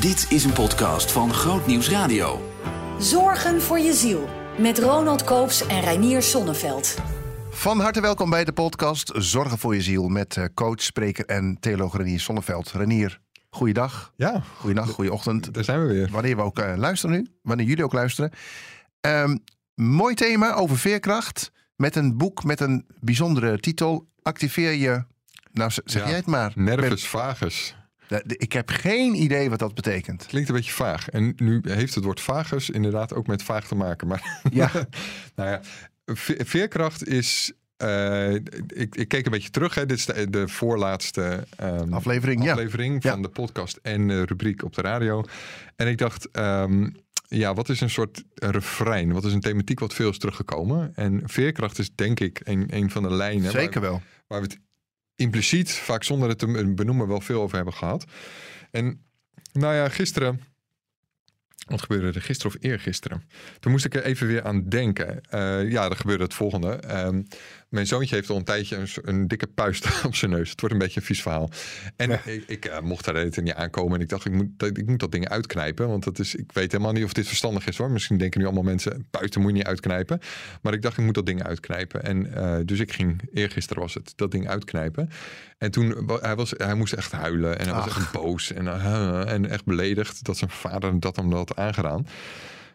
[0.00, 2.52] Dit is een podcast van Groot Nieuws Radio.
[2.98, 4.28] Zorgen voor je ziel.
[4.58, 6.96] Met Ronald Koops en Reinier Sonneveld.
[7.50, 11.56] Van harte welkom bij de podcast Zorgen voor je ziel met eh, coach, spreker en
[11.60, 12.70] theoloog Renier Sonneveld.
[12.72, 14.12] Renier, goeiedag.
[14.16, 15.54] Ja, Goeienacht, goeieochtend.
[15.54, 16.08] daar zijn we weer.
[16.10, 18.30] Wanneer we ook eh, luisteren nu, wanneer jullie ook luisteren.
[19.00, 19.36] Ehm,
[19.74, 24.08] mooi thema over veerkracht met een boek met een bijzondere titel.
[24.22, 25.04] Activeer je,
[25.52, 26.52] nou zeg Ja, jij het maar.
[26.54, 27.76] Nervus vagus.
[28.08, 30.26] De- Ik heb geen idee wat dat betekent.
[30.26, 31.08] Klinkt een beetje vaag.
[31.08, 34.08] En nu heeft het woord vagus inderdaad ook met vaag te maken.
[34.08, 34.70] Maar Ja,
[35.34, 35.60] nou ja,
[36.04, 37.52] ve- veerkracht is...
[37.76, 39.74] eh, ik, ik keek een beetje terug.
[39.74, 39.86] Hè.
[39.86, 42.52] Dit is de, de voorlaatste ehm, aflevering, ja.
[42.52, 43.10] aflevering Ja.
[43.10, 45.24] van de podcast en eh, rubriek op de radio.
[45.76, 46.88] En ik dacht, ehm,
[47.28, 49.12] ja, wat is een soort refrein?
[49.12, 50.92] Wat is een thematiek wat veel is teruggekomen?
[50.94, 53.42] En veerkracht is denk ik een, een van de lijnen...
[53.42, 54.02] waar- Zeker wel.
[54.26, 54.58] waar we het
[55.18, 58.04] impliciet, vaak zonder het te benoemen, wel veel over hebben gehad.
[58.70, 59.04] En
[59.52, 60.40] nou ja, gisteren.
[61.66, 63.28] Wat gebeurde er gisteren of eergisteren?
[63.60, 65.20] Toen moest ik er even weer aan denken.
[65.20, 66.72] Eh, ja, er gebeurde het volgende.
[66.72, 67.22] Ehm,
[67.68, 70.50] mijn zoontje heeft al een tijdje een, een dikke puist op zijn neus.
[70.50, 71.50] Het wordt een beetje een vies verhaal.
[71.96, 73.94] En ik, ik eh, mocht daar de hele tijd niet aankomen.
[73.96, 75.88] En ik dacht, ik moet, dat- ik moet dat ding uitknijpen.
[75.88, 77.90] Want dat is, ik weet helemaal niet of dit verstandig is hoor.
[77.90, 80.20] Misschien denken nu allemaal mensen, puisten moet je niet uitknijpen.
[80.62, 82.02] Maar ik dacht, ik moet dat ding uitknijpen.
[82.04, 85.10] En eh, dus ik ging, eergisteren was het, dat ding uitknijpen.
[85.58, 87.58] En toen, hij, was, hij moest echt huilen.
[87.58, 88.52] En hij was echt boos.
[88.52, 92.06] En, eh, en echt beledigd dat zijn vader dat hem had aangedaan.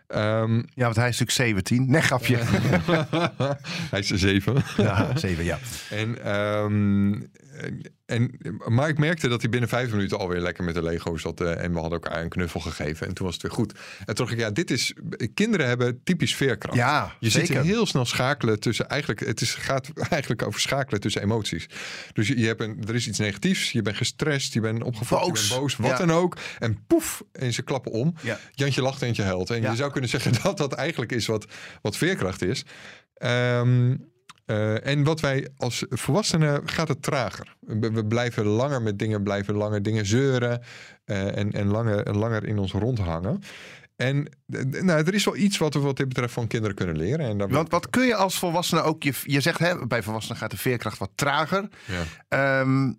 [0.08, 1.90] Ehm, Ja, want hij is natuurlijk 17.
[1.92, 2.38] Nee, grapje.
[3.92, 4.64] hij is zeven.
[4.78, 5.60] Ja, 7, ja.
[5.90, 7.12] En, ehm,
[8.06, 8.32] en,
[8.68, 11.42] maar ik merkte dat hij binnen vijf minuten alweer lekker met de Lego zat.
[11.42, 13.08] eh, en we hadden elkaar een knuffel gegeven.
[13.08, 13.72] En toen was het weer goed.
[14.00, 14.94] En toen dacht ik, ja, dit is.
[15.34, 16.78] Kinderen hebben typisch veerkracht.
[16.78, 17.56] Ja, je zeker.
[17.56, 18.90] ziet heel snel schakelen tussen.
[18.90, 21.66] Eigenlijk, het is, gaat eigenlijk over schakelen tussen emoties.
[22.14, 23.72] Dus je, je hebt een, er is iets negatiefs.
[23.72, 24.54] Je bent gestrest.
[24.54, 25.28] Je bent opgefokt.
[25.28, 25.42] Boos.
[25.44, 25.76] Je bent boos.
[25.76, 25.98] Wat Ja.
[25.98, 26.38] dan ook.
[26.60, 27.24] En poef.
[27.32, 28.14] En ze klappen om.
[28.22, 28.40] Ja.
[28.52, 29.50] Jantje lacht en je huilt.
[29.50, 29.70] En Ja.
[29.72, 31.46] je zou kunnen zeggen dat dat eigenlijk is wat,
[31.82, 32.64] wat veerkracht is.
[33.14, 33.96] Ehm,
[34.46, 37.56] eh, en wat wij als volwassenen gaat het trager.
[37.60, 40.62] We, we blijven langer met dingen, blijven langer dingen zeuren
[41.06, 43.42] eh, en, en langer, en langer in ons rondhangen.
[43.96, 44.28] En
[44.82, 47.26] nou, er is wel iets wat we wat dit betreft van kinderen kunnen leren.
[47.26, 49.04] En daar Want wat kun je als volwassene ook...
[49.04, 51.70] Je, je zegt, hè, bij volwassenen gaat de veerkracht wat trager.
[51.86, 52.04] Ja.
[52.28, 52.92] Ehm,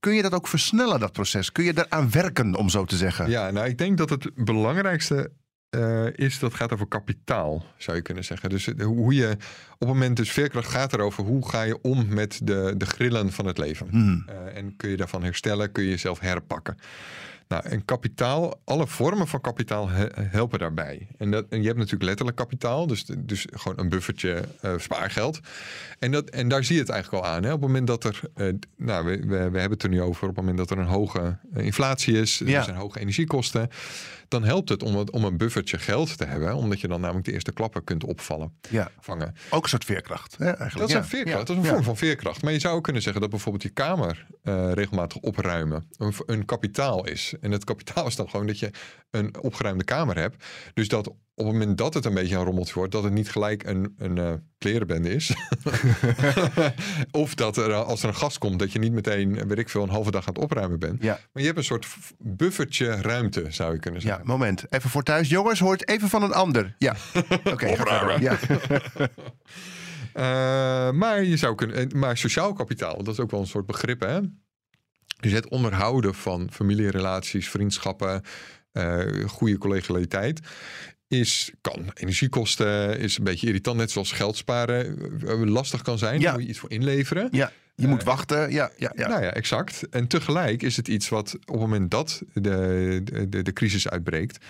[0.00, 1.52] kun je dat ook versnellen, dat proces?
[1.52, 3.30] Kun je daaraan werken, om zo te zeggen?
[3.30, 5.32] Ja, nou, ik denk dat het belangrijkste
[5.74, 8.50] eh, is dat gaat over kapitaal, zou je kunnen zeggen.
[8.50, 9.30] Dus het- hoe je
[9.72, 13.32] op het moment, dus veerkracht gaat erover hoe ga je om met de, de grillen
[13.32, 13.86] van het leven.
[13.90, 14.24] Hmm.
[14.26, 16.76] Eh, en kun je daarvan herstellen, kun je jezelf herpakken.
[17.54, 21.06] Nou, en kapitaal, alle vormen van kapitaal he- helpen daarbij.
[21.18, 25.40] En, dat, en je hebt natuurlijk letterlijk kapitaal, dus, dus gewoon een buffertje eh, spaargeld.
[25.98, 27.42] En, dat, en daar zie je het eigenlijk al aan.
[27.42, 27.52] Hè?
[27.52, 30.22] Op het moment dat er, eh, nou, we, we, we hebben het er nu over,
[30.22, 32.58] op het moment dat er een hoge eh, inflatie is, Ja.
[32.58, 33.68] er zijn hoge energiekosten,
[34.28, 37.26] dan helpt het om, het- om een buffertje geld te hebben, omdat je dan namelijk
[37.26, 39.34] de eerste klappen kunt opvallen, Ja, vangen.
[39.50, 40.36] ook een soort veerkracht.
[40.38, 40.76] Hè, eigenlijk.
[40.78, 40.98] Dat is ja.
[41.00, 41.54] een veerkracht, Ja.
[41.54, 42.42] dat is een vorm van veerkracht.
[42.42, 44.26] Maar je zou ook kunnen zeggen dat bijvoorbeeld je kamer
[44.74, 47.34] regelmatig opruimen een, een kapitaal is.
[47.44, 48.70] En het kapitaal is dan gewoon dat je
[49.10, 50.44] een opgeruimde kamer hebt.
[50.74, 51.06] Dus dat
[51.36, 53.94] op het moment dat het een beetje een rommeltje wordt, dat het niet gelijk een,
[53.98, 55.34] een eh, klerenbende is.
[57.10, 59.58] of dat er eh, als er een gast komt, dat je niet meteen, eh, weet
[59.58, 61.02] ik veel, een halve dag aan het opruimen bent.
[61.02, 61.18] Ja.
[61.32, 61.86] Maar je hebt een soort
[62.18, 64.26] buffertje ruimte, zou je kunnen Ja, zeggen.
[64.26, 64.64] moment.
[64.70, 65.28] Even voor thuis.
[65.28, 66.74] Jongens, hoort even van een ander.
[66.78, 66.96] Ja.
[67.52, 68.22] Oké, verder.
[68.22, 68.38] Ja.
[70.92, 71.98] Maar je zou kunnen.
[71.98, 74.20] Maar sociaal kapitaal, dat is ook wel een soort begrip, hè?
[75.20, 78.22] Dus het onderhouden van familierelaties, vriendschappen,
[78.72, 80.40] eh, goede collegialiteit.
[81.08, 86.18] Is, kan energiekosten, is een beetje irritant, net zoals geld sparen eh, lastig kan zijn.
[86.18, 86.24] Ja.
[86.24, 87.28] Daar moet je iets voor inleveren.
[87.32, 87.52] ja.
[87.76, 88.50] Je moet wachten.
[88.52, 89.08] Ja, ja, ja.
[89.08, 89.88] Nou ja, exact.
[89.90, 94.44] En tegelijk is het iets wat op het moment dat de, de, de, crisis uitbreekt.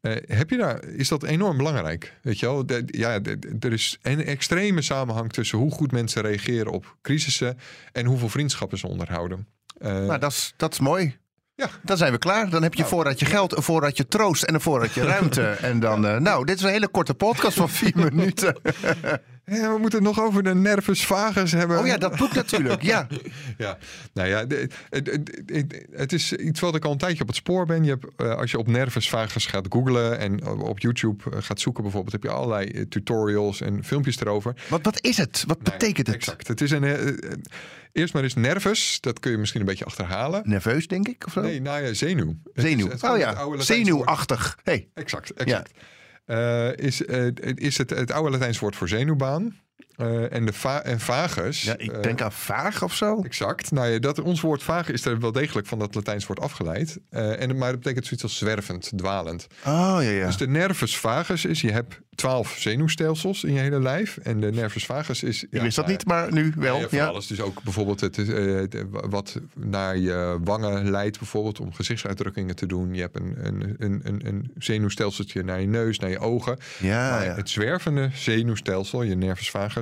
[0.00, 2.12] eh, heb je daar, is dat enorm belangrijk?
[2.22, 2.66] Weet je wel?
[2.66, 6.96] De- ja, de- de- er is een extreme samenhang tussen hoe goed mensen reageren op
[7.02, 7.58] crisissen
[7.92, 9.46] en hoeveel vriendschappen ze onderhouden.
[9.82, 11.20] Eh, Nou, dat is, dat is mooi.
[11.54, 11.68] Ja.
[11.82, 12.50] Dan zijn we klaar.
[12.50, 12.94] Dan heb je Nou.
[12.94, 15.42] voorraadje geld, een voorraadje troost en een voorraadje ruimte.
[15.60, 18.56] En dan, eh, nou, dit is een hele korte podcast van vier minuten.
[19.44, 21.78] Ja, we moeten het nog over de nervus vagus hebben.
[21.78, 22.82] Oh ja, dat boek natuurlijk.
[22.82, 23.06] Ja.
[23.58, 23.78] Ja,
[24.12, 24.46] nou ja,
[25.90, 27.84] het, is iets wat ik al een tijdje op het spoor ben.
[27.84, 31.60] Je hebt, eh, als je op nervus vagus gaat googlen en op YouTube eh, gaat
[31.60, 34.54] zoeken bijvoorbeeld, heb je allerlei eh, tutorials en filmpjes erover.
[34.68, 35.44] Wat, wat is het?
[35.46, 36.16] Wat Nou betekent het?
[36.16, 36.48] Exact.
[36.48, 36.84] Het is een,
[37.92, 40.42] eerst maar eens nervus, dat kun je misschien een beetje achterhalen.
[40.44, 41.26] Nerveus, denk ik?
[41.26, 41.40] Of zo?
[41.40, 42.36] Nee, nou ja, zenuw.
[42.52, 42.88] Het is- Zenuw.
[42.88, 44.58] het oh ja, zenuwachtig.
[44.62, 44.88] Hey.
[44.94, 45.70] Exact, exact.
[46.76, 49.60] Is, eh, is het, het oude Latijns woord voor zenuwbaan.
[49.96, 51.62] Eh, en de va en vagus.
[51.62, 53.22] Ja, ik eh, denk aan vaag of zo.
[53.22, 53.70] Exact.
[53.70, 56.98] Nou ja, dat, ons woord vage is er wel degelijk van dat Latijns woord afgeleid.
[57.10, 59.46] Eh, en, maar dat betekent zoiets als zwervend, dwalend.
[59.66, 60.26] Oh, ja, ja.
[60.26, 64.16] Dus de nervus vagus is, je hebt twaalf zenuwstelsels in je hele lijf.
[64.22, 65.44] En de nervus vagus is...
[65.50, 66.78] Ik wist dat niet, maar nu wel.
[66.80, 67.06] Ja, van Ja.
[67.06, 67.26] alles.
[67.26, 68.18] Dus ook bijvoorbeeld het,
[68.90, 72.94] wat naar je wangen leidt, bijvoorbeeld om gezichtsuitdrukkingen te doen.
[72.94, 76.58] Je hebt een, een, een, een, een zenuwstelseltje naar je neus, naar je ogen.
[76.78, 77.34] Ja, Maar ja.
[77.34, 79.81] Het zwervende zenuwstelsel, je nervus vagus,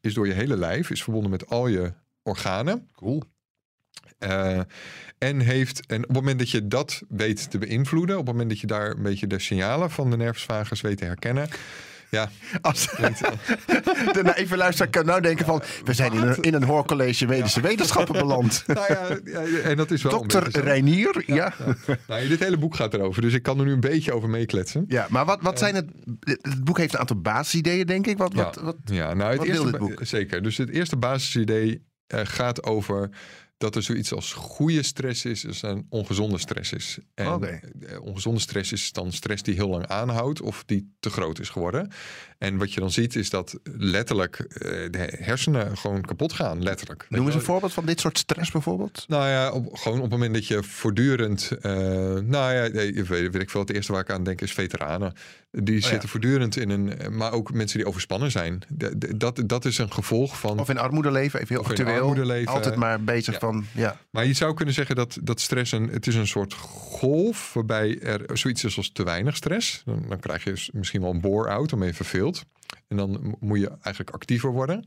[0.00, 1.92] is door je hele lijf, is verbonden met al je
[2.22, 2.88] organen.
[2.92, 3.22] Cool.
[4.18, 4.60] Eh,
[5.18, 8.50] en, heeft, en op het moment dat je dat weet te beïnvloeden, op het moment
[8.50, 11.48] dat je daar een beetje de signalen van de nervus vagus weet te herkennen.
[12.14, 12.30] Ja,
[12.60, 12.86] Als,
[14.16, 15.62] de naïeve luisteraar kan nou denken van...
[15.84, 18.64] we zijn in een, in een hoorcollege medische wetenschappen beland.
[18.66, 19.08] nou ja,
[19.64, 20.60] en dat is wel Dokter.
[20.60, 21.54] Reinier, ja.
[22.08, 24.84] Nou, dit hele boek gaat erover, dus ik kan er nu een beetje over meekletsen.
[24.88, 25.86] Ja, maar wat, wat zijn het...
[26.20, 28.18] Het boek heeft een aantal basisideeën, denk ik.
[28.18, 29.98] Wat, wat, ja, wat, ja, nou, het eerste wil dit ba- boek?
[30.06, 30.42] Zeker.
[30.42, 33.10] Dus het eerste basisidee eh, gaat over
[33.56, 36.98] dat er zoiets als goede stress is, dus een ongezonde stress is.
[37.14, 41.38] En eh, ongezonde stress is dan stress die heel lang aanhoudt of die te groot
[41.40, 41.90] is geworden.
[42.38, 47.06] En wat je dan ziet is dat letterlijk eh, de hersenen gewoon kapot gaan, letterlijk.
[47.08, 49.04] Noem eens een voorbeeld van dit soort stress bijvoorbeeld.
[49.08, 51.50] Nou ja, op, gewoon op het moment dat je voortdurend.
[51.60, 51.72] eh,
[52.22, 53.60] nou ja, weet, weet ik veel.
[53.60, 55.12] Het eerste waar ik aan denk is veteranen.
[55.50, 55.88] Die Oh ja.
[55.88, 57.16] zitten voortdurend in een.
[57.16, 58.62] Maar ook mensen die overspannen zijn.
[59.16, 60.58] Dat, dat is een gevolg van.
[60.60, 61.88] Of in armoede leven, even heel actueel.
[62.00, 62.52] armoede leven.
[62.52, 63.38] Altijd maar bezig Ja.
[63.44, 63.66] Van...
[63.72, 63.96] Ja.
[64.10, 65.88] Maar je zou kunnen zeggen dat, dat stress een.
[65.88, 67.54] Het is een soort golf.
[67.54, 69.82] waarbij er zoiets is als te weinig stress.
[69.84, 72.44] Dan, dan krijg je misschien wel een bore-out, dan ben je verveeld.
[72.88, 74.84] En dan moet je eigenlijk actiever worden.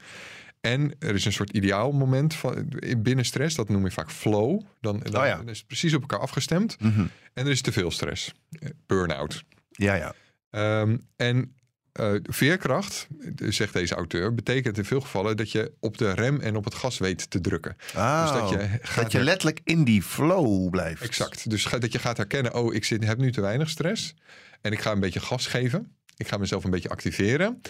[0.62, 4.62] En er is een soort ideaal moment van, binnen stress, dat noem je vaak flow.
[4.82, 5.36] Dan, dan, Oh ja.
[5.36, 6.80] dan is het precies op elkaar afgestemd.
[6.80, 7.06] Mhm.
[7.34, 8.34] En er is te veel stress.
[8.50, 9.44] Eh, Burn-out.
[9.72, 10.14] ja, ja.
[10.50, 11.56] Ehm, en
[11.98, 13.08] eh, veerkracht,
[13.50, 16.74] zegt deze auteur, betekent in veel gevallen dat je op de rem en op het
[16.76, 17.76] gas weet te drukken.
[17.78, 21.02] Dus dat je gaat dat je her- letterlijk in die flow blijft.
[21.02, 21.50] Exact.
[21.50, 24.16] Dus ga- dat je gaat herkennen, oh, ik zit, heb nu te weinig stress.
[24.62, 25.92] En ik ga een beetje gas geven.
[26.18, 27.62] Ik ga mezelf een beetje activeren.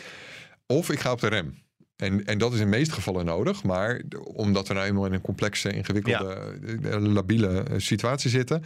[0.66, 1.58] Of ik ga op de rem.
[1.96, 3.64] En, en dat is in de meeste gevallen nodig.
[3.64, 6.58] Maar omdat we nou eenmaal in een complexe, ingewikkelde,
[6.90, 8.64] eh, labiele eh, situatie zitten.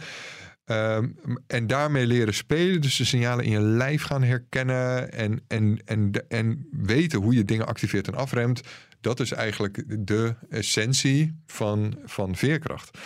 [0.64, 1.08] Ehm,
[1.46, 2.80] en daarmee leren spelen.
[2.80, 5.12] Dus de signalen in je lijf gaan herkennen.
[5.12, 8.60] En, en, en, en weten hoe je dingen activeert en afremt.
[9.00, 12.98] Dat is eigenlijk de essentie van, van veerkracht.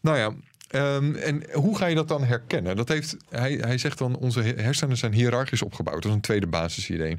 [0.00, 0.32] Nou ja,
[0.68, 2.76] ehm, en hoe ga je dat dan herkennen?
[2.76, 6.02] Dat heeft, hij, hij zegt dan, onze hersenen zijn hiërarchisch opgebouwd.
[6.02, 7.18] Dat is een tweede basisidee.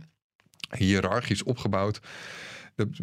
[0.78, 2.00] Hiërarchisch opgebouwd.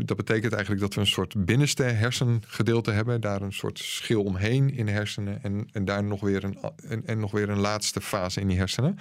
[0.04, 3.20] Dat, betekent eigenlijk dat we een soort binnenste hersengedeelte hebben.
[3.20, 5.42] Daar een soort schil omheen in de hersenen.
[5.42, 6.58] En, en daar nog weer een,
[6.88, 8.98] en, en nog weer een laatste fase in die hersenen.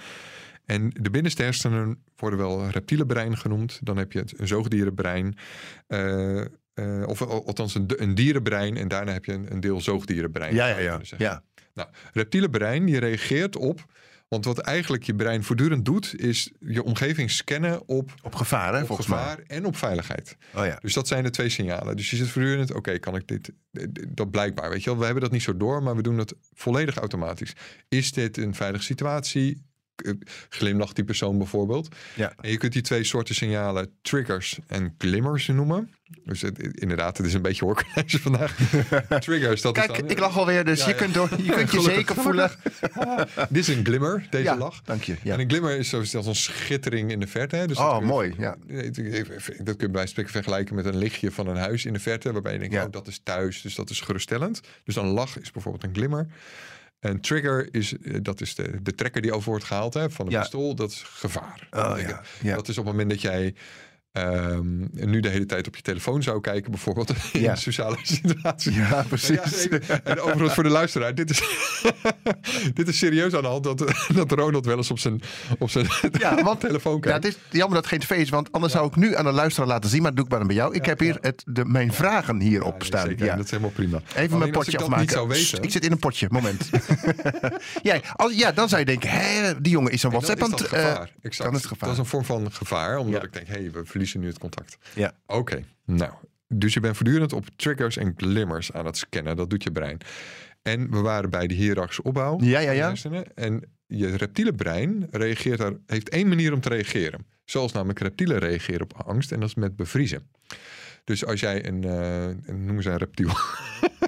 [0.64, 3.80] En de binnenste hersenen worden wel reptiele brein genoemd.
[3.82, 5.36] Dan heb je het een zoogdierenbrein.
[5.86, 6.46] eh, eh,
[7.06, 8.76] of al- althans een, een dierenbrein.
[8.76, 10.54] En daarna heb je een, een deel zoogdierenbrein.
[10.54, 11.00] Ja, ja, ja.
[11.18, 11.42] ja.
[11.74, 13.84] Nou, reptiele brein die reageert op.
[14.28, 18.80] Want wat eigenlijk je brein voortdurend doet, is je omgeving scannen op, Op gevaar, hè,
[18.80, 20.36] op volgens gevaar en op veiligheid.
[20.54, 20.78] Oh ja.
[20.80, 21.96] Dus dat zijn de twee signalen.
[21.96, 23.52] Dus je zit voortdurend, oké, kan ik dit,
[24.08, 24.98] dat blijkbaar, weet je wel.
[24.98, 27.52] We hebben dat niet zo door, maar we doen het volledig automatisch.
[27.88, 29.62] Is dit een veilige situatie?
[29.96, 30.12] Eh,
[30.48, 31.94] Glimlacht die persoon bijvoorbeeld.
[32.14, 32.32] Ja.
[32.40, 35.90] En je kunt die twee soorten signalen triggers en glimmers noemen.
[36.24, 38.56] Dus het, inderdaad, het is een beetje hoorcollege vandaag.
[39.18, 40.10] triggers, dat Kijk, is dan...
[40.10, 40.98] ik lach alweer, dus Ja, je ja.
[40.98, 42.50] kunt, door, je, kunt je zeker voelen.
[43.48, 44.82] Dit is een glimmer, deze Ja, lach.
[44.82, 45.16] dank je.
[45.22, 45.32] Ja.
[45.34, 47.56] En een glimmer is zoals als een schittering in de verte.
[47.56, 47.66] Hè?
[47.66, 48.56] Dus Oh, je- mooi, ja.
[49.62, 52.32] Dat kun je bij spreken vergelijken met een lichtje van een huis in de verte.
[52.32, 52.84] Waarbij je denkt, Ja.
[52.84, 54.60] oh, dat is thuis, dus dat is geruststellend.
[54.84, 56.26] Dus een lach is bijvoorbeeld een glimmer.
[57.00, 60.26] Een trigger is, eh, dat is de, de trekker die over wordt gehaald hè, van
[60.26, 60.40] een Ja.
[60.40, 60.74] pistool.
[60.74, 61.68] Dat is gevaar.
[61.70, 61.96] Oh.
[62.42, 63.54] Dat is op het moment dat jij
[64.16, 64.66] ehm,
[65.10, 67.54] nu de hele tijd op je telefoon zou kijken, bijvoorbeeld in Ja.
[67.54, 68.72] sociale situatie.
[68.72, 69.68] Ja, precies.
[69.86, 71.42] Ja, en overigens voor de luisteraar, dit is,
[72.74, 73.78] dit is serieus aan de hand dat,
[74.14, 75.20] dat Ronald wel eens op zijn,
[75.58, 75.86] op zijn
[76.18, 77.24] Ja, want telefoon Ja, kijkt.
[77.24, 79.32] het is jammer dat het geen tv is, want anders zou ik nu aan de
[79.32, 80.02] luisteraar laten zien.
[80.02, 80.74] Maar dat doe ik maar dan bij jou.
[80.74, 83.06] Ik heb hier het, de, mijn vragen hierop Ja, staan.
[83.06, 83.36] zeker, Ja.
[83.36, 84.00] Dat is helemaal prima.
[84.08, 85.00] Even mijn Alleen potje afmaken.
[85.00, 85.10] niet
[85.50, 86.70] zou ik zit in een potje, moment.
[87.82, 90.62] ja, als, ja, dan zou je denken, hè, die jongen is een WhatsApp aan het...
[90.62, 90.90] eh,
[91.22, 91.42] exact.
[91.50, 91.88] dan is het gevaar.
[91.88, 93.26] Dat is een vorm van gevaar, omdat Ja.
[93.26, 94.78] ik denk, hé, hey, we verliezen nu het contact.
[94.94, 95.12] Ja.
[95.26, 96.12] Oké, nou.
[96.48, 99.36] Dus je bent voortdurend op triggers en glimmers aan het scannen.
[99.36, 99.98] Dat doet je brein.
[100.62, 102.38] En we waren bij de hiërarchische opbouw.
[102.40, 102.94] Ja, ja, ja.
[103.34, 107.26] En je reptiele brein reageert daar, heeft één manier om te reageren.
[107.44, 109.32] Zoals namelijk reptielen reageren op angst.
[109.32, 110.30] En dat is met bevriezen.
[111.06, 113.28] Dus als jij een, eh, een noemen ze een reptiel,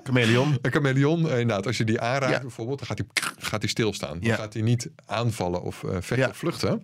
[0.04, 0.58] Chameleon.
[0.62, 2.40] een chameleon, eh, inderdaad, als je die aanraakt Ja.
[2.40, 3.06] bijvoorbeeld, dan gaat hij,
[3.38, 4.18] gaat hij stilstaan.
[4.18, 4.34] Dan Ja.
[4.34, 6.28] gaat hij niet aanvallen of eh, vechten Ja.
[6.28, 6.82] of vluchten.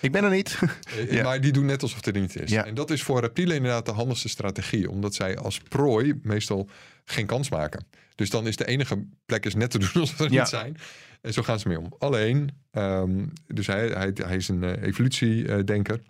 [0.00, 0.58] Ik ben er niet.
[1.10, 1.22] Ja.
[1.22, 2.50] Maar die doen net alsof het er niet is.
[2.50, 2.64] Ja.
[2.64, 4.90] En dat is voor reptielen inderdaad de handigste strategie.
[4.90, 6.68] Omdat zij als prooi meestal
[7.04, 7.86] geen kans maken.
[8.14, 10.76] Dus dan is de enige plek is net te doen alsof er niet zijn.
[11.20, 11.92] En zo gaan ze mee om.
[11.98, 16.00] Alleen, ehm, dus hij, hij, hij is een evolutiedenker.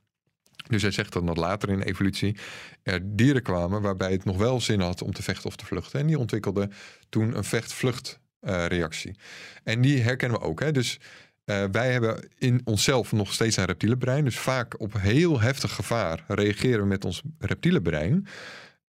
[0.69, 2.37] Dus hij zegt dan dat later in evolutie
[2.83, 6.01] er dieren kwamen waarbij het nog wel zin had om te vechten of te vluchten.
[6.01, 6.73] En die ontwikkelden
[7.09, 9.15] toen een vecht-vlucht-reactie.
[9.65, 10.61] en die herkennen we ook.
[10.61, 10.73] Hè?
[10.73, 10.99] Dus
[11.45, 14.25] eh, wij hebben in onszelf nog steeds een reptiele brein.
[14.25, 18.27] Dus vaak op heel heftig gevaar reageren we met ons reptiele brein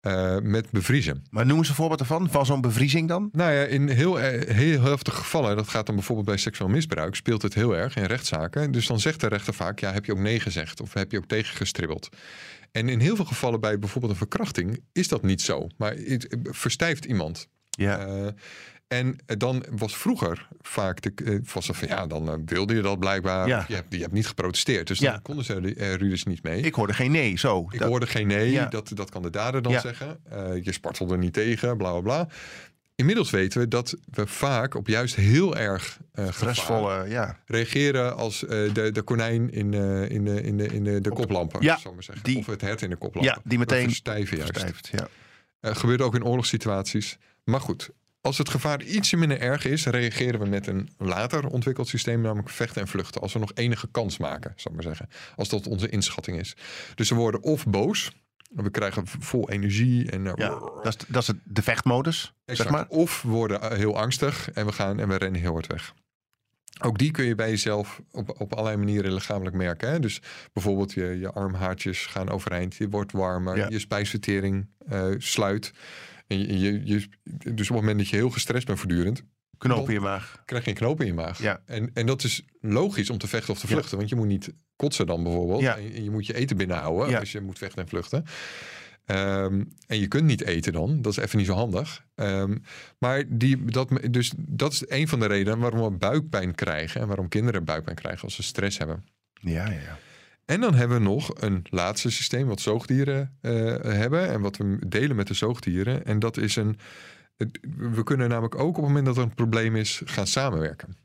[0.07, 1.23] eh, met bevriezen.
[1.29, 2.29] Maar noem eens een voorbeeld ervan.
[2.29, 3.29] Van zo'n bevriezing dan?
[3.31, 7.15] Nou ja, in heel, eh, heel heftige gevallen, dat gaat dan bijvoorbeeld bij seksueel misbruik,
[7.15, 8.71] speelt het heel erg in rechtszaken.
[8.71, 11.17] Dus dan zegt de rechter vaak, ja, heb je ook nee gezegd of heb je
[11.17, 12.09] ook tegengestribbeld.
[12.71, 15.67] En in heel veel gevallen bij bijvoorbeeld een verkrachting is dat niet zo.
[15.77, 17.47] Maar het verstijft iemand.
[17.69, 17.97] Ja.
[17.97, 18.27] Eh,
[18.87, 22.81] en dan was vroeger vaak de, eh, was er van ja, dan eh, wilde je
[22.81, 23.47] dat blijkbaar.
[23.47, 23.65] Ja.
[23.67, 24.87] Je, hebt, je hebt niet geprotesteerd.
[24.87, 25.11] Dus Ja.
[25.11, 26.61] dan konden ze er dus niet mee.
[26.61, 27.67] ik hoorde geen nee, zo.
[27.71, 28.65] Ik Dat- hoorde geen nee, Ja.
[28.65, 30.19] dat, dat kan de dader dan zeggen.
[30.29, 32.27] Eh, je spartelde niet tegen, bla bla bla.
[32.95, 37.39] Inmiddels weten we dat we vaak op juist heel erg eh gevaar stressvolle, ja.
[37.45, 41.09] reageren als eh, de, de konijn in, eh, in, de, in, de, in de, de
[41.09, 42.23] koplampen, Ja, maar zeggen.
[42.25, 43.33] die- of het hert in de koplampen.
[43.35, 44.51] Ja, die meteen verstijven juist.
[44.51, 45.07] Verstijft, ja.
[45.59, 47.17] Eh, gebeurt ook in oorlogssituaties.
[47.43, 47.89] Maar goed,
[48.21, 52.49] als het gevaar ietsje minder erg is, reageren we met een later ontwikkeld systeem, namelijk
[52.49, 53.21] vechten en vluchten.
[53.21, 55.09] Als we nog enige kans maken, zal ik maar zeggen.
[55.35, 56.55] Als dat onze inschatting is.
[56.95, 58.11] Dus we worden of boos,
[58.49, 60.49] we krijgen vol energie en eh, ja.
[60.49, 62.69] Dat, is, dat is het- de vechtmodus, Exact.
[62.69, 62.87] zeg maar.
[62.89, 65.93] Of we worden eh, heel angstig en we gaan en we rennen heel hard weg.
[66.81, 69.89] Ook die kun je bij jezelf op, op allerlei manieren lichamelijk merken.
[69.91, 69.99] Hè?
[69.99, 70.21] Dus
[70.53, 73.67] bijvoorbeeld je, je armhaartjes gaan overeind, je wordt warmer, Ja.
[73.69, 75.71] je spijsvertering eh, sluit.
[76.27, 77.05] En je, dus
[77.49, 79.23] op het moment dat je heel gestrest bent voortdurend,
[79.57, 80.41] Knoop in je maag.
[80.45, 81.41] krijg je een knoop in je maag.
[81.41, 81.61] Ja.
[81.65, 83.73] En, en dat is logisch om te vechten of te Ja.
[83.73, 83.97] vluchten.
[83.97, 85.61] Want je moet niet kotsen dan bijvoorbeeld.
[85.61, 85.77] Ja.
[85.77, 87.19] En, en je moet je eten binnenhouden Ja.
[87.19, 88.23] als je moet vechten en vluchten.
[89.05, 91.01] Ehm, en je kunt niet eten dan.
[91.01, 92.05] Dat is even niet zo handig.
[92.15, 92.57] Ehm,
[92.99, 97.01] maar die, dat, dus dat is een van de redenen waarom we buikpijn krijgen.
[97.01, 99.03] En waarom kinderen buikpijn krijgen als ze stress hebben.
[99.33, 99.97] Ja, ja, ja.
[100.47, 103.51] En dan hebben we nog een laatste systeem wat zoogdieren eh,
[103.81, 104.27] hebben.
[104.29, 106.05] En wat we delen met de zoogdieren.
[106.05, 106.77] En dat is een.
[107.77, 110.97] We kunnen namelijk ook op het moment dat er een probleem is gaan samenwerken.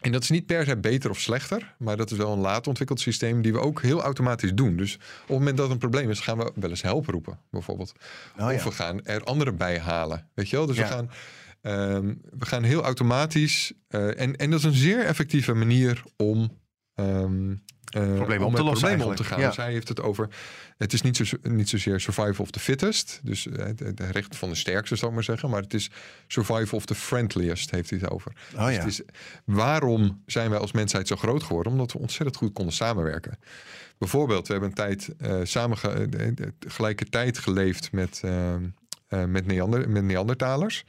[0.00, 1.74] En dat is niet per se beter of slechter.
[1.78, 4.76] Maar dat is wel een laat ontwikkeld systeem die we ook heel automatisch doen.
[4.76, 7.38] Dus op het moment dat er een probleem is, gaan we wel eens help roepen,
[7.50, 7.92] bijvoorbeeld.
[8.38, 10.28] Oh, Of we gaan er anderen bij halen.
[10.34, 10.66] Weet je wel?
[10.66, 10.82] Dus Ja.
[10.82, 11.10] we, gaan,
[11.60, 13.72] ehm, we gaan heel automatisch.
[13.88, 16.60] eh, en, en dat is een zeer effectieve manier om.
[16.94, 19.40] Ehm, eh, Problemen om met lossen problemen om te gaan.
[19.40, 19.52] ja.
[19.56, 20.28] Hij heeft het over.
[20.78, 23.20] Het is niet, zo, niet zozeer survival of the fittest.
[23.22, 25.50] Dus eh, het, het recht van de sterkste, zou ik maar zeggen.
[25.50, 25.90] Maar het is
[26.26, 28.32] survival of the friendliest, heeft hij het over.
[28.56, 29.02] Oh Dus het is,
[29.44, 31.72] waarom zijn wij als mensheid zo groot geworden?
[31.72, 33.38] Omdat we ontzettend goed konden samenwerken.
[33.98, 38.60] Bijvoorbeeld, we hebben een tijd eh, samen ge- eh, eh, tegelijkertijd geleefd met, eh, eh,
[39.24, 40.84] met, Neander, met Neandertalers.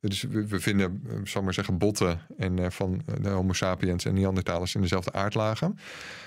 [0.00, 3.52] Dus we, we vinden, eh, zal ik maar zeggen, botten en, eh, van de Homo
[3.52, 5.78] sapiens en Neandertalers in dezelfde aardlagen.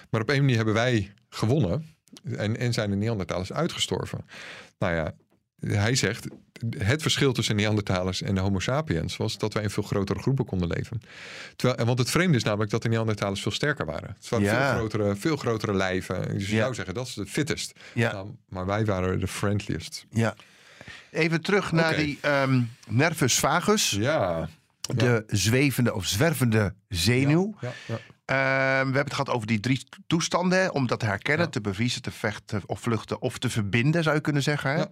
[0.10, 1.86] Maar op een manier hebben wij gewonnen
[2.38, 4.26] en, en zijn de Neandertalers uitgestorven.
[4.80, 5.14] Nou ja,
[5.68, 6.28] hij zegt,
[6.78, 10.46] het verschil tussen Neandertalers en de Homo sapiens was dat wij in veel grotere groepen
[10.46, 11.02] konden leven.
[11.56, 14.16] Terwijl, en want het vreemde is namelijk dat de Neandertalers veel sterker waren.
[14.20, 14.70] Het waren Ja.
[14.70, 16.34] veel, grotere, veel grotere lijven.
[16.38, 16.62] Dus je Ja.
[16.62, 17.80] zou zeggen, dat is de fittest.
[17.94, 18.12] Ja.
[18.12, 20.06] Nou, maar wij waren de friendliest.
[20.10, 20.36] ja.
[21.14, 23.90] Even terug naar die ehm, nervus vagus.
[23.90, 24.50] Ja.
[24.96, 27.56] De zwevende of zwervende zenuw.
[27.60, 28.00] Ja, ja.
[28.26, 30.60] Ehm, we hebben het gehad over die drie toestanden.
[30.60, 34.16] hè, Om dat te herkennen, te bevriezen, te vechten of vluchten of te verbinden, zou
[34.16, 34.72] je kunnen zeggen.
[34.76, 34.86] Hè?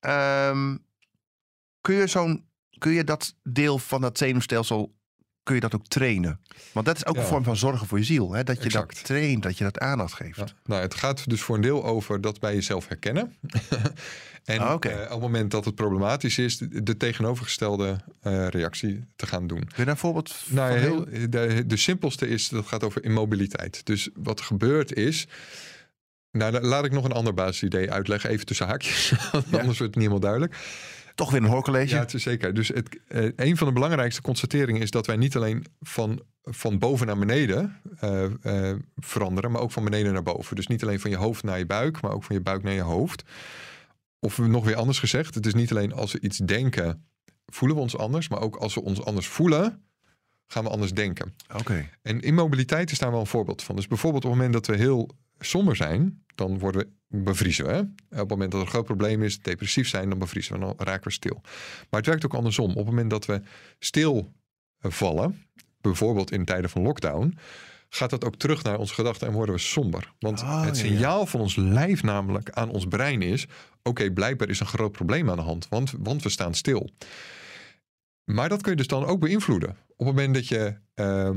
[0.00, 0.76] Ehm,
[1.80, 2.44] kun, je zo'n,
[2.78, 4.94] kun je dat deel van dat zenuwstelsel
[5.42, 6.40] kun je dat ook trainen?
[6.72, 7.20] Want dat is ook Ja.
[7.20, 8.32] een vorm van zorgen voor je ziel.
[8.32, 8.44] Hè?
[8.44, 8.94] Dat je Exact.
[8.94, 10.36] dat traint, dat je dat aandacht geeft.
[10.36, 10.46] Ja.
[10.64, 13.34] Nou, het gaat dus voor een deel over dat bij jezelf herkennen.
[14.44, 19.04] en Ah, eh, op het moment dat het problematisch is, de, de tegenovergestelde eh, reactie
[19.16, 19.58] te gaan doen.
[19.58, 21.04] Kun je daar een voorbeeld Nou, heel...
[21.28, 23.86] de, de simpelste is, dat gaat over immobiliteit.
[23.86, 25.26] Dus wat gebeurt is...
[26.30, 29.08] Nou, la- laat ik nog een ander basisidee uitleggen, even tussen haakjes.
[29.32, 29.58] Ja.
[29.58, 30.56] Anders wordt het niet helemaal duidelijk.
[31.22, 31.94] Toch weer een hoorcollege?
[31.94, 32.54] Ja, het is zeker.
[32.54, 36.78] Dus het, eh, een van de belangrijkste constateringen is dat wij niet alleen van, van
[36.78, 38.24] boven naar beneden eh,
[38.70, 40.56] eh, veranderen, maar ook van beneden naar boven.
[40.56, 42.72] Dus niet alleen van je hoofd naar je buik, maar ook van je buik naar
[42.72, 43.22] je hoofd.
[44.18, 47.06] Of nog weer anders gezegd, het is niet alleen als we iets denken,
[47.46, 49.82] voelen we ons anders, maar ook als we ons anders voelen,
[50.46, 51.34] gaan we anders denken.
[51.56, 51.88] Oké.
[52.02, 53.76] En immobiliteit is daar wel een voorbeeld van.
[53.76, 55.10] Dus bijvoorbeeld op het moment dat we heel
[55.44, 57.72] somber zijn, dan worden we, bevriezen we.
[57.72, 57.80] Hè?
[57.80, 60.74] Op het moment dat er een groot probleem is, depressief zijn, dan bevriezen we, dan
[60.76, 61.40] raken we stil.
[61.90, 62.70] Maar het werkt ook andersom.
[62.70, 63.42] Op het moment dat we
[63.78, 64.32] stil
[64.78, 65.46] eh, vallen,
[65.80, 67.38] bijvoorbeeld in tijden van lockdown,
[67.88, 70.12] gaat dat ook terug naar onze gedachten en worden we somber.
[70.18, 73.46] Want Oh, het ja, signaal van ons lijf namelijk aan ons brein is,
[73.82, 76.90] oké, blijkbaar is een groot probleem aan de hand, want, want we staan stil.
[78.24, 79.70] Maar dat kun je dus dan ook beïnvloeden.
[79.70, 81.30] Op het moment dat je eh,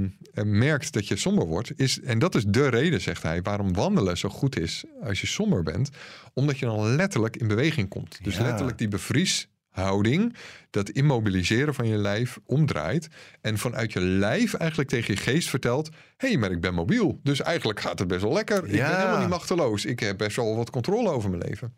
[0.43, 4.17] merkt dat je somber wordt, is, en dat is de reden, zegt hij, waarom wandelen
[4.17, 5.89] zo goed is als je somber bent,
[6.33, 8.23] omdat je dan letterlijk in beweging komt.
[8.23, 8.43] Dus Ja.
[8.43, 10.35] letterlijk die bevrieshouding,
[10.69, 13.07] dat immobiliseren van je lijf omdraait
[13.41, 17.19] en vanuit je lijf eigenlijk tegen je geest vertelt, hé, hey, maar ik ben mobiel,
[17.23, 18.65] dus eigenlijk gaat het best wel lekker.
[18.65, 19.85] Ik ben helemaal niet machteloos.
[19.85, 21.73] Ik heb best wel wat controle over mijn leven.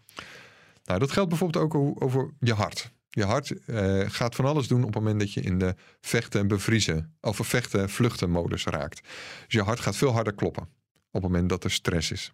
[0.86, 2.92] Nou, dat geldt bijvoorbeeld ook over je hart.
[3.18, 6.40] Je hart eh, gaat van alles doen op het moment dat je in de vechten
[6.40, 9.02] en bevriezen of vechten vluchten modus raakt.
[9.46, 10.70] Dus je hart gaat veel harder kloppen op
[11.12, 12.34] het moment dat er stress is.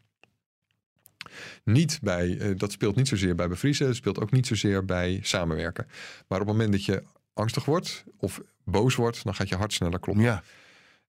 [1.64, 5.20] Niet bij, eh, dat speelt niet zozeer bij bevriezen, het speelt ook niet zozeer bij
[5.22, 5.86] samenwerken.
[6.28, 9.74] Maar op het moment dat je angstig wordt of boos wordt, dan gaat je hart
[9.74, 10.24] sneller kloppen.
[10.24, 10.44] Ja.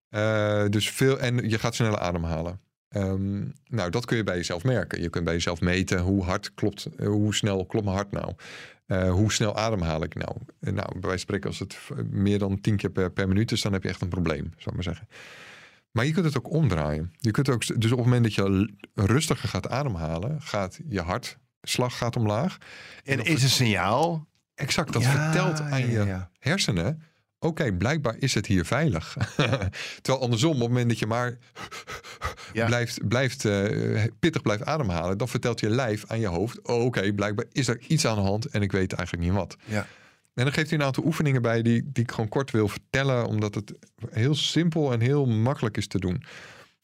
[0.08, 2.60] Eh, dus veel, en je gaat sneller ademhalen.
[2.88, 5.02] Ehm, nou, dat kun je bij jezelf merken.
[5.02, 8.34] Je kunt bij jezelf meten hoe hard klopt, hoe snel klopt mijn hart nou?
[8.86, 10.36] Eh, hoe snel ademhaal ik nou?
[10.60, 11.78] Eh, nou, bij wijze van spreken, als het
[12.10, 14.66] meer dan tien keer per, per minuut is, dan heb je echt een probleem, zou
[14.66, 15.08] ik maar zeggen.
[15.90, 17.12] Maar je kunt het ook omdraaien.
[17.18, 21.98] Je kunt ook, dus op het moment dat je rustiger gaat ademhalen, gaat je hartslag
[21.98, 22.58] gaat omlaag.
[23.04, 24.26] En is een signaal.
[24.54, 26.30] Exact, dat Ja, vertelt aan ja, je ja.
[26.38, 27.02] hersenen.
[27.44, 29.16] Oké, blijkbaar is het hier veilig.
[30.02, 31.38] Terwijl andersom, op het moment dat je maar
[32.52, 32.66] Ja.
[32.66, 37.12] blijft, blijft eh, pittig blijft ademhalen, dan vertelt je lijf aan je hoofd: oh, oké,
[37.12, 39.56] blijkbaar is er iets aan de hand en ik weet eigenlijk niet wat.
[39.64, 39.86] Ja.
[40.34, 43.26] En dan geeft hij een aantal oefeningen bij die, die ik gewoon kort wil vertellen,
[43.26, 43.72] omdat het
[44.10, 46.22] heel simpel en heel makkelijk is te doen.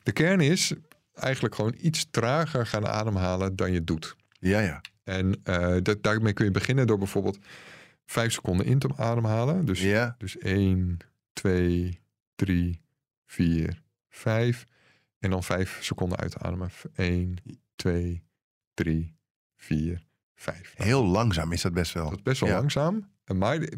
[0.03, 0.73] De kern is
[1.15, 4.17] eigenlijk gewoon iets trager gaan ademhalen dan je doet.
[4.41, 4.81] Ja, ja.
[5.05, 7.39] En eh, dat, daarmee kun je beginnen door bijvoorbeeld
[8.11, 9.65] vijf seconden in te ademhalen.
[9.65, 10.15] Dus, Ja.
[10.19, 10.97] dus 1,
[11.33, 12.01] 2,
[12.35, 12.81] 3,
[13.27, 14.67] 4, 5.
[15.19, 16.71] En dan vijf seconden uitademen.
[16.95, 17.37] 1,
[17.77, 18.25] 2,
[18.75, 19.17] 3,
[19.57, 20.73] 4, 5.
[20.77, 22.05] Heel langzaam is dat best wel.
[22.09, 22.57] Dat is best wel Ja.
[22.57, 23.11] langzaam.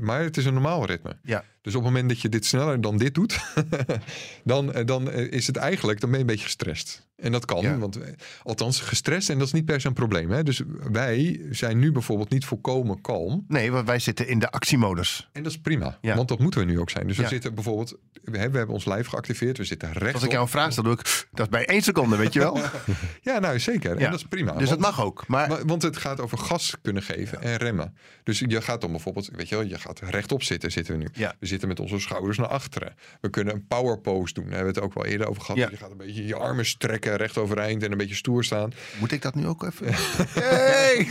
[0.00, 1.18] Maar het is een normaal ritme.
[1.22, 1.44] Ja.
[1.62, 3.40] Dus op het moment dat je dit sneller dan dit doet,
[4.44, 7.10] dan, eh, dan eh, is het eigenlijk, dan ben je een beetje gestrest.
[7.16, 7.78] En dat kan, Ja.
[7.78, 10.30] want eh, althans gestrest en dat is niet per se een probleem.
[10.30, 10.42] Hè?
[10.42, 13.44] Dus wij zijn nu bijvoorbeeld niet volkomen kalm.
[13.48, 15.28] Nee, want wij zitten in de actiemodus.
[15.32, 16.16] En dat is prima, Ja.
[16.16, 17.06] want dat moeten we nu ook zijn.
[17.06, 20.22] Dus we zitten bijvoorbeeld, we hebben, we hebben ons lijf geactiveerd, we zitten recht Als
[20.22, 22.58] ik jou een vraag stel, doe ik dat is bij één seconde, weet je wel.
[23.22, 23.98] Ja, nou zeker.
[23.98, 24.04] Ja.
[24.04, 24.52] En dat is prima.
[24.52, 25.24] Dus dat want- mag ook.
[25.26, 27.96] Maar Maar- want het gaat over gas kunnen geven en remmen.
[28.22, 31.08] Dus je gaat dan bijvoorbeeld, weet je wel, je gaat rechtop zitten, zitten we nu.
[31.12, 31.34] Ja.
[31.52, 32.94] Zitten met onze schouders naar achteren.
[33.20, 34.44] We kunnen een power pose doen.
[34.44, 35.56] Daar hebben we het ook wel eerder over gehad.
[35.60, 35.68] Ja.
[35.70, 38.72] Je gaat een beetje je armen strekken, recht overeind en een beetje stoer staan.
[38.98, 39.86] moet ik dat nu ook even?
[40.42, 41.08] Hey!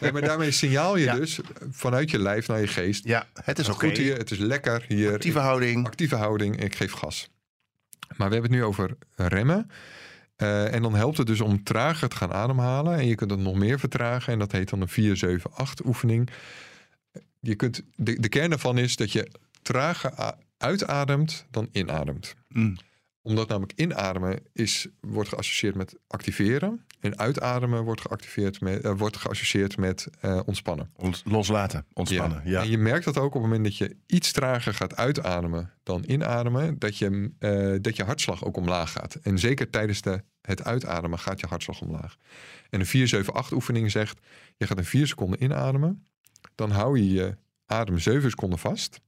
[0.00, 1.14] Nee, maar daarmee signaal je Ja.
[1.14, 3.04] dus vanuit je lijf naar je geest.
[3.04, 3.68] Ja, het is.
[3.68, 5.12] Goed hier, het is lekker hier.
[5.12, 5.86] Actieve houding.
[5.86, 7.28] actieve houding ik geef gas.
[8.16, 9.70] Maar we hebben het nu over remmen.
[10.36, 12.98] Eh, en dan helpt het dus om trager te gaan ademhalen.
[12.98, 14.32] En je kunt het nog meer vertragen.
[14.32, 16.28] En dat heet dan een 4-7-8 oefening.
[17.40, 19.28] Je kunt, de, de kern daarvan is dat je
[19.66, 22.34] trager uitademt dan inademt.
[22.48, 22.76] Mm.
[23.22, 26.84] Omdat namelijk inademen is, wordt geassocieerd met activeren.
[27.00, 30.90] En uitademen wordt, geactiveerd met, eh, wordt geassocieerd met eh, ontspannen.
[31.24, 32.42] Loslaten, ontspannen.
[32.44, 32.62] Ja.
[32.62, 36.04] En je merkt dat ook op het moment dat je iets trager gaat uitademen dan
[36.06, 39.14] inademen, dat je, eh, dat je hartslag ook omlaag gaat.
[39.14, 42.16] En zeker tijdens de, het uitademen gaat je hartslag omlaag.
[42.70, 44.20] En een 4-7-8 oefening zegt,
[44.56, 46.06] je gaat een 4 seconden inademen,
[46.54, 49.00] dan hou je je adem 7 seconden vast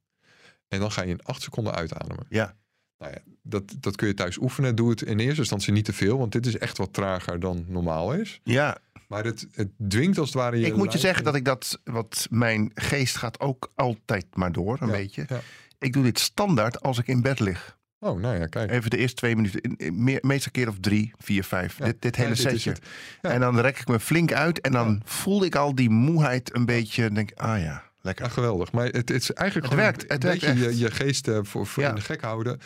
[0.69, 2.27] en dan ga je in 8 seconden uitademen.
[2.29, 2.57] Ja.
[2.99, 4.75] Nou ja, dat, dat kun je thuis oefenen.
[4.77, 7.65] Doe het in eerste instantie niet te veel, want dit is echt wat trager dan
[7.69, 8.41] normaal is.
[8.45, 8.79] ja,
[9.09, 11.81] Maar het, het dwingt als het ware je ik moet je zeggen dat ik dat,
[11.85, 15.25] wat mijn geest gaat ook altijd maar door, een Ja, beetje.
[15.29, 15.41] ja.
[15.79, 17.77] Ik doe dit standaard als ik in bed lig.
[18.01, 18.71] Oh, nou ja, kijk.
[18.71, 19.77] Even de eerste twee minuten.
[20.05, 21.79] Meer- Meestal keer of drie, vier, vijf.
[21.79, 21.85] Ja.
[21.85, 22.77] Dit, dit Ja, hele dit setje.
[23.23, 23.31] Ja.
[23.31, 24.61] En dan rek ik me flink uit.
[24.61, 27.11] En dan voel ik al die moeheid een beetje.
[27.11, 28.25] Denk ik, ah ja, lekker.
[28.25, 28.73] Ja, geweldig.
[28.73, 31.29] Maar het, het is eigenlijk Het gewoon werkt, een het werkt beetje je, je geest
[31.29, 31.89] eh, voor, voor Ja.
[31.89, 32.59] in de gek houden.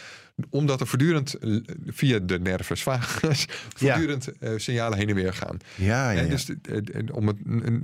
[0.51, 5.57] Omdat er voortdurend eh, via de nervus vagus voortdurend eh, signalen heen en weer gaan.
[5.75, 6.77] Ja, ja, En dus eh,
[7.13, 7.37] om het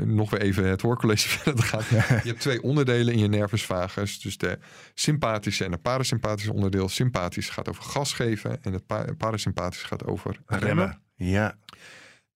[0.06, 1.82] nog weer even het hoorcollege verder te gaan.
[1.90, 4.20] Je hebt twee onderdelen in je nervus vagus.
[4.20, 4.58] Dus de
[4.94, 6.88] sympathische en de parasympathische onderdeel.
[6.88, 8.58] Sympathisch gaat over gas geven.
[8.62, 10.66] En het pa- parasympathisch gaat over remmen.
[10.68, 11.00] remmen.
[11.16, 11.56] Ja,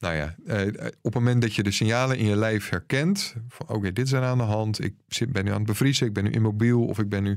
[0.02, 0.66] Nou ja, eh,
[1.02, 4.22] op het moment dat je de signalen in je lijf herkent, van oké, dit er
[4.22, 4.94] aan de hand, ik
[5.28, 7.36] ben nu aan het bevriezen, ik ben nu immobiel of ik ben nu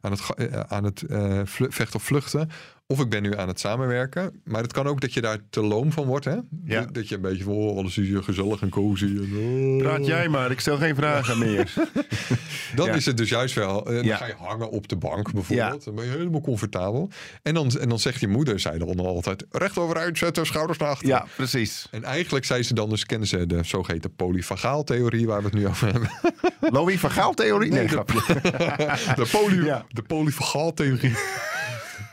[0.00, 2.50] aan het, eh, aan het eh, vlu- vechten of vluchten.
[2.88, 4.40] Of ik ben nu aan het samenwerken.
[4.44, 6.24] Maar het kan ook dat je daar te loom van wordt.
[6.24, 6.36] Hè?
[6.64, 6.84] Ja.
[6.92, 9.04] Dat- je een beetje van, oh, alles is hier gezellig en cozy.
[9.04, 9.78] En, oh.
[9.82, 11.72] Praat jij maar, ik stel geen vragen meer.
[12.76, 12.92] Dan Ja.
[12.94, 13.86] is het dus juist wel.
[13.86, 14.16] eh, dan Ja.
[14.16, 15.84] ga je hangen op de bank bijvoorbeeld.
[15.84, 17.08] Dan ben je helemaal comfortabel.
[17.42, 20.88] En dan, en dan zegt je moeder, zei dan altijd, recht overuit zetten, schouders naar
[20.88, 21.14] achteren.
[21.16, 21.86] ja, precies.
[21.90, 25.66] En eigenlijk zei ze dan dus, kennen ze de zogeheten polyfagaaltheorie waar we het nu
[25.66, 26.10] over hebben.
[26.60, 27.70] Louis van Gaal theorie?
[27.72, 28.20] Nee, grapje.
[29.16, 31.14] De, poly, de polyfagaaltheorie.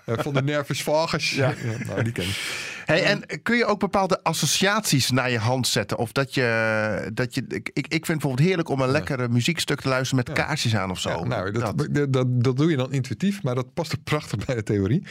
[0.06, 1.32] Eh, Van de nervus vagus.
[1.32, 1.54] Ja.
[1.86, 2.72] nou, die ken ik.
[2.86, 5.98] Hey, en kun je ook bepaalde associaties naar je hand zetten?
[5.98, 7.12] Of dat je.
[7.14, 10.76] Dat je ik, ik vind bijvoorbeeld heerlijk om een lekkere muziekstuk te luisteren met kaarsjes
[10.76, 11.10] aan of zo.
[11.10, 11.78] Ja, nou, dat,
[12.10, 12.44] dat.
[12.44, 15.02] Dat, doe je dan intuïtief, maar dat past ook prachtig bij de theorie.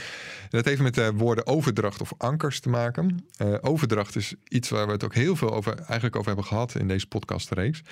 [0.43, 3.27] En dat heeft met de woorden overdracht of ankers te maken.
[3.37, 6.75] Eh, overdracht is iets waar we het ook heel veel over, eigenlijk over hebben gehad
[6.75, 7.83] in deze podcastreeks.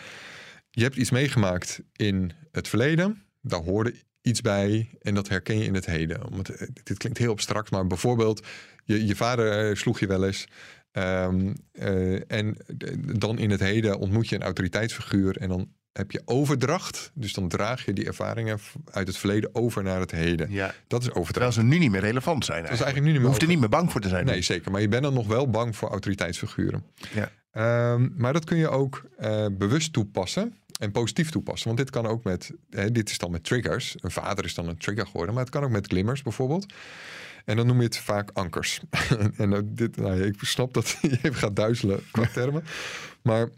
[0.71, 5.65] Je hebt iets meegemaakt in het verleden, daar hoorde iets bij en dat herken je
[5.65, 6.27] in het heden.
[6.27, 8.47] Om het, eh, dit klinkt heel abstract, maar bijvoorbeeld
[8.85, 10.47] je, je vader eh, sloeg je wel eens.
[10.93, 12.57] ehm, eh, en
[13.19, 17.11] dan in het heden ontmoet je een autoriteitsfiguur en dan heb je overdracht.
[17.15, 18.59] Dus dan draag je die ervaringen
[18.91, 20.51] uit het verleden over naar het heden.
[20.51, 21.55] ja, Dat is terwijl overdracht.
[21.55, 22.63] ze nu niet meer relevant zijn.
[22.63, 23.01] Dat is Eigenlijk.
[23.01, 24.25] nu niet Je meer hoeft er niet meer bang voor te zijn.
[24.27, 24.71] Nee, zeker.
[24.71, 26.85] Maar je bent dan nog wel bang voor autoriteitsfiguren.
[27.15, 27.31] Ja.
[27.51, 29.03] Ehm, maar dat kun je ook
[29.59, 31.67] bewust toepassen en positief toepassen.
[31.67, 33.97] Want dit kan ook met, hè, dit is dan met triggers.
[34.01, 36.73] Een vader is dan een trigger geworden, maar het kan ook met glimmers bijvoorbeeld.
[37.45, 38.81] En dan noem je het vaak ankers.
[39.37, 42.65] en dit, nou, ik snap dat je even gaat duizelen qua termen.
[43.23, 43.49] Maar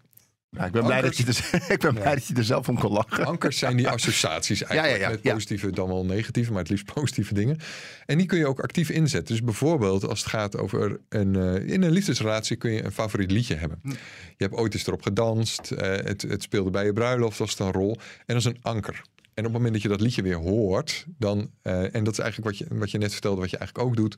[0.57, 2.79] Nou, ik ben blij, dat je, er, ik ben blij dat je er zelf om
[2.79, 3.25] kon lachen.
[3.25, 4.99] Ankers zijn die associaties eigenlijk.
[4.99, 5.33] Ja, ja, ja, Met ja.
[5.33, 7.59] positieve dan wel negatieve, maar het liefst positieve dingen.
[8.07, 9.35] En die kun je ook actief inzetten.
[9.35, 11.37] Dus bijvoorbeeld als het gaat over een...
[11.37, 13.79] eh, in een liefdesrelatie kun je een favoriet liedje hebben.
[13.83, 13.89] Hm.
[14.37, 15.71] Je hebt ooit eens erop gedanst.
[15.71, 17.97] eh, het, het speelde bij je bruiloft, was het een rol.
[17.97, 19.03] En dat is een anker.
[19.35, 22.19] En op het moment dat je dat liedje weer hoort, dan, eh, en dat is
[22.19, 24.17] eigenlijk wat je, wat je net vertelde, wat je eigenlijk ook doet,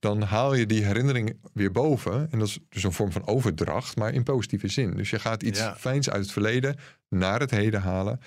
[0.00, 2.28] dan haal je die herinnering weer boven.
[2.30, 4.96] En dat is dus een vorm van overdracht, maar in positieve zin.
[4.96, 5.76] Dus je gaat iets Ja.
[5.76, 6.76] fijns uit het verleden
[7.08, 8.20] naar het heden halen.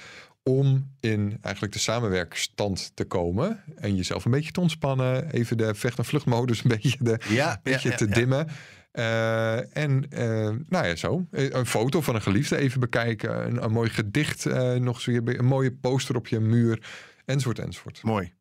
[0.44, 3.64] Om in eigenlijk de samenwerkstand te komen.
[3.76, 5.32] En jezelf een beetje te ontspannen.
[5.32, 8.48] Even de vecht- en vluchtmodus een beetje, de, Ja, beetje ja, te dimmen.
[8.92, 11.26] Eh, en eh, nou ja, zo.
[11.32, 13.46] Eh, Een foto van een geliefde even bekijken.
[13.46, 14.46] Een, een mooi gedicht
[14.80, 15.40] nog weer.
[15.40, 16.82] Een mooie poster op je muur.
[17.26, 18.04] Enzovoort, enzovoort.
[18.04, 18.34] Mooi.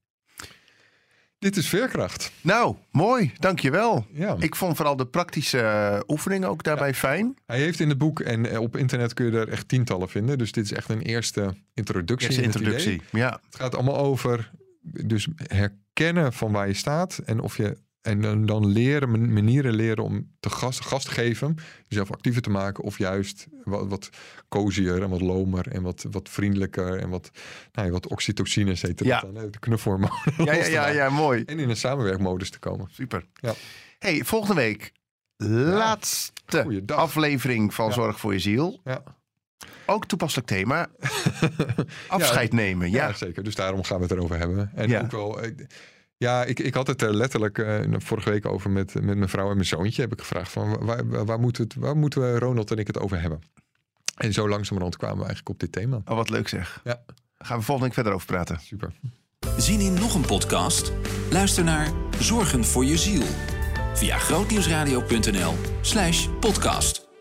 [1.43, 2.33] Dit is veerkracht.
[2.41, 3.33] Nou, mooi.
[3.39, 4.07] Dankjewel.
[4.13, 4.37] Ja.
[4.39, 7.35] Ik vond vooral de praktische eh, oefeningen ook daarbij fijn.
[7.47, 10.39] Hij heeft in het boek en eh, op internet kun je er echt tientallen vinden.
[10.39, 12.29] Dus dit is echt een eerste introductie.
[12.29, 12.73] Eerste in het idee.
[12.73, 13.19] introductie.
[13.19, 13.41] Ja.
[13.45, 14.51] Het gaat allemaal over
[14.83, 19.75] dus herkennen van waar je staat en of je en dan, dan leren man- manieren
[19.75, 21.57] leren om te gast, gast te geven,
[21.89, 24.09] jezelf actiever te maken of juist wat, wat
[24.49, 27.31] cozier en wat lomer en wat, wat vriendelijker en wat,
[27.73, 29.21] nou ja, wat oxytocine heet het Ja.
[29.21, 31.43] dan, hè, de knuffelhormonen Ja, ja, ja, ja, mooi.
[31.47, 32.89] En in een samenwerkmodus te komen.
[32.91, 33.27] Super.
[33.35, 33.55] Ja.
[33.99, 34.93] Hey, volgende week.
[35.47, 36.97] Laatste Goeiedag.
[36.99, 37.93] aflevering van.
[37.93, 38.81] Zorg voor je ziel.
[38.85, 39.03] Ja.
[39.87, 40.91] Ook toepasselijk thema.
[42.09, 42.91] Afscheid nemen.
[42.91, 43.07] Ja.
[43.09, 43.13] Ja.
[43.15, 43.43] zeker.
[43.43, 44.71] Dus daarom gaan we het erover hebben.
[44.75, 45.01] En Ja.
[45.01, 45.41] ook wel.
[45.43, 45.51] eh,
[46.23, 49.49] Ja, ik, ik had het er letterlijk eh, vorige week over met, met mijn vrouw
[49.49, 50.03] en mijn zoontje.
[50.03, 52.99] Heb ik gevraagd van waar, waar, we het, waar moeten we Ronald en ik het
[52.99, 53.41] over hebben?
[54.17, 56.03] En zo langzamerhand kwamen we eigenlijk op dit thema.
[56.05, 56.81] Oh, wat leuk zeg.
[56.85, 57.03] Ja,
[57.39, 58.61] Gaan we volgende week verder over praten.
[58.61, 58.93] super.
[59.57, 60.93] Zien in nog een podcast?
[61.31, 63.23] Luister naar Zorgen voor je ziel.
[63.95, 67.12] Via grootnieuwsradio.nl slash podcast.